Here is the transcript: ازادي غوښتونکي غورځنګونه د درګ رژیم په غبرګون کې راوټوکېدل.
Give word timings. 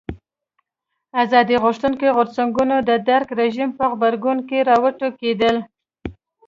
ازادي 1.23 1.55
غوښتونکي 1.63 2.07
غورځنګونه 2.15 2.75
د 2.89 2.91
درګ 3.09 3.27
رژیم 3.41 3.69
په 3.77 3.83
غبرګون 3.91 4.37
کې 4.49 4.57
راوټوکېدل. 4.69 5.55